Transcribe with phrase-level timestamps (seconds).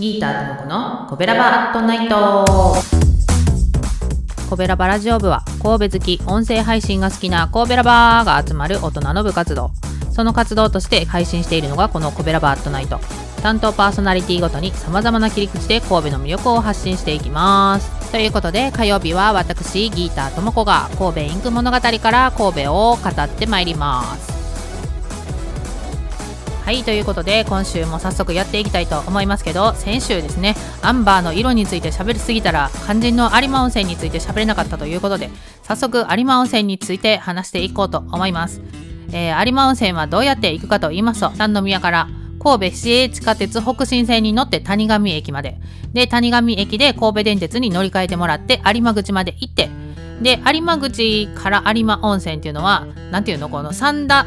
[0.00, 2.74] ギーターともこのコベラバアットナイト。
[4.48, 9.72] コベラバラジオ部は神戸好き音声配信が好きなコベラバーが集まる大人の部活動。
[10.10, 12.98] その活動として配信しているのがこのコベラバアットナイト。
[13.42, 18.10] 担当パーソナリティごとに様々な切り口で神戸の魅力を発信していきます。
[18.10, 24.29] ということで火曜日は私ギーターともこが神戸インク物語から神戸を語ってまいります。
[26.70, 35.30] はいということで今週も早速やっていきたいと思いますけど先週ですねアンバーの色について喋りすぎたら肝心の有馬温泉について喋れなかったということで
[35.64, 38.62] 早速有馬温泉について話していこうと思います、
[39.12, 42.08] えー、有馬温泉はどうやって行くかと言いますと三宮から
[42.40, 45.58] 神戸市営地下鉄北新線に乗って谷上駅まで。
[45.92, 49.68] で谷上駅で神戸電鉄に乗り換えてもらって有馬口まで行って。
[50.22, 53.48] で有馬口から有馬温泉っていうのは何ていうの？
[53.48, 54.24] この三田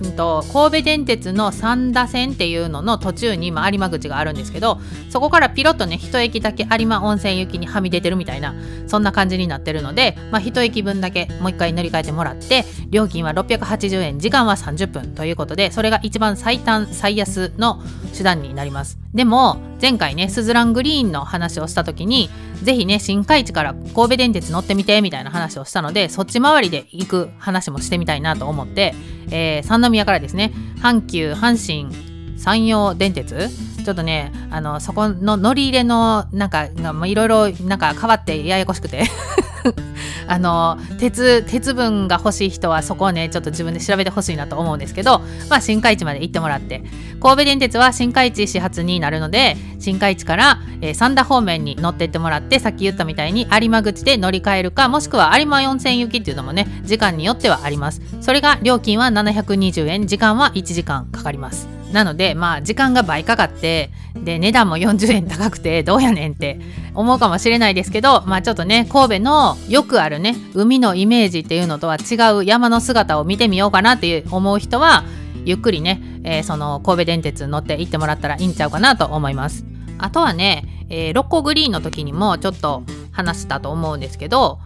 [0.00, 8.54] うんと、神戸電鉄の三田線っていうのの途中に、ま、有馬口があるんですけどそこからピロッとね一駅だけ有馬温泉行きにはみ出てるみたいな
[8.86, 17.82] そんな感じになってるので、まあ、駅分だけもう一回乗り換えてもらって料金は680円時間は30分ということでそれが一番最短最安の
[18.16, 18.98] 手段になります。
[19.14, 22.28] でも前回ねスズラングリーンの話をした時に
[22.62, 28.94] ぜひね新海地から神戸電鉄乗ってみてみたいな話をしたのでそっち回りで行く話もしてみたいなと思って、
[29.30, 33.48] えー、三宮からですね阪急阪神山陽電鉄
[33.84, 39.04] ちょっとねあのそこの乗り入れのなんかいろいろなんか変わってややこしくて。
[40.30, 46.84] あの鉄鉄分が欲しい人はそこをねちょっと自分で調べてほしいなと思うんですけどまあ新海地まで行ってもらって
[47.20, 58.00] 神戸電鉄は新海地始発になるので新海地から、えー、三田方面に乗ってってもらってさっき言ったみたいに有馬口で乗り換えるかもしくは有馬温泉行きっていうのもね時間によってはあります。
[58.20, 61.66] それが料金は720円時間は1時間かかります。
[61.92, 66.60] なのでまあ時間が倍かかってで値段も40円高くてどうやねんって
[66.94, 75.04] 思うかもしれないですけどまあちょっとね神戸のよくあるね海のイメージっていうのとは違う山の姿を見てみようかなって思う人は
[75.44, 79.64] ゆっくりね、えー、その神戸電鉄乗って行ってもらったらいいんちゃうかなと思います。
[79.98, 84.58] あとはね、えー、六甲グリーンの時にもちょっと話したと思うんですけど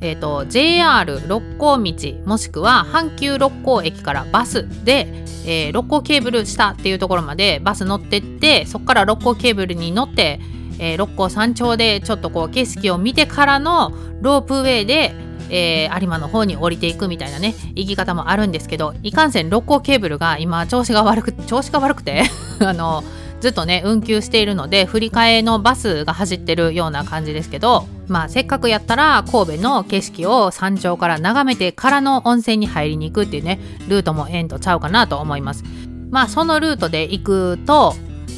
[0.00, 10.40] えーと、JR 六甲道もしくは阪急六甲駅からバスでえー、六甲ケーブル下っていうところまでバス乗ってってそこから六甲ケーブルに乗って、
[10.78, 15.14] えー、六甲山頂でちょっとこう景色を見てからのロープウェイで、
[15.48, 22.24] えー、有馬の方に降りていくみたいなね行き方もあるんですけどいかんせん六甲ケーブルが今調子が悪く調子が悪くて
[22.60, 23.02] あの
[23.40, 35.64] ずっとね運休しているので振り替えのバスが走ってるような感じですけどまあせっかくやったら神戸の景色を山頂から眺めてからの温泉に入りに行くっていうねルートもえんとちゃうかなと思います。
[36.10, 37.94] まあそのルートで行くと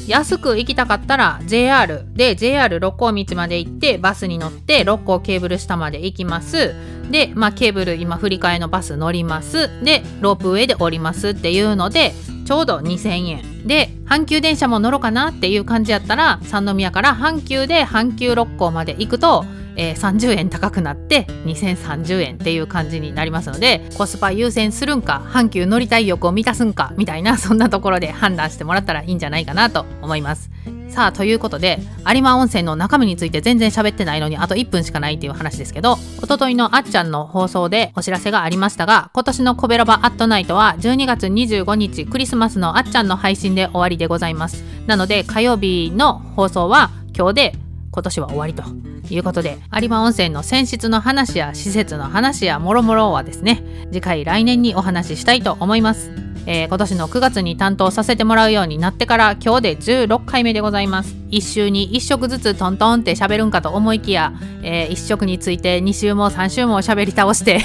[0.07, 6.73] 安く行きたかったら JR で JR 六甲道まで行ってバスに乗って六甲ケーブル下まで行きます。
[7.09, 9.69] でまあケーブル今振り替えのバス乗ります。
[9.83, 12.13] でロープウェイで降りますっていうので
[12.45, 13.67] ちょうど2000円。
[13.67, 19.45] で阪急電車も乗ろうかなっていう感じやったら三宮から阪急で阪急六甲まで行くと
[19.75, 30.49] えー、30円高くなって2030円っていう感じになりますのでコスパ優先するんか阪急乗りたい欲を満たすんかみたいなそんなところで判断してもらったらいいんじゃないかなと思います。
[30.91, 47.55] さあということで有馬温泉の中身について全然喋ってないのにあと1分しかないっていう話ですけどおとといのあっちゃんの放送でお知らせがありましたが今年のコベロバアットナイトは12月25日クリスマスのあっちゃんの配信で終わりでございますなので火曜日の放送は今日で
[47.91, 56.11] 今年は終わりということで有馬温泉の泉質の話や施設の話やもろもろはですね次回来年にお話ししたいと思います、
[56.45, 61.15] えー、今年の9月に担当させてもらうようになってから今日で16回目でございます。
[61.29, 67.61] 1週に1食ずつトントンって喋るんかと思いきや、えー、1食について2週も3週も喋り倒して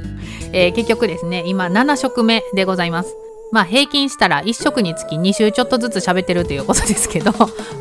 [0.52, 3.14] えー、結局ですね今7食目でございます。
[3.50, 7.32] まあ平均したら1食につき2週ちょっとずつ喋ってるということですけど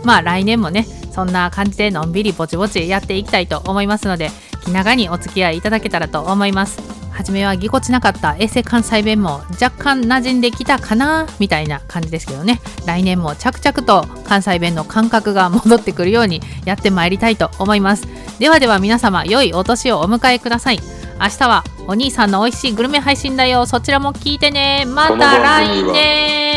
[0.05, 0.85] まあ来年もね
[1.17, 4.29] そんな感じでのんびりぼちぼちやっていきたいと思いますので
[4.63, 6.79] 気長にお付き合いいただけたらと思います。
[7.11, 12.61] 初めはぎこちなかった衛星関西弁も若干馴染んできたかなみたいな感じですけどね。
[12.85, 18.07] 来年も着々と関西弁の感覚が戻ってくるようにやってまいりたいと思います。
[18.37, 20.79] ではでは皆様良いお年をお迎えください。
[21.19, 23.65] 明日はお兄さんの美味しいグルメ配信だよ。
[23.65, 24.85] そちらも聞いてね。
[24.85, 26.56] また来年。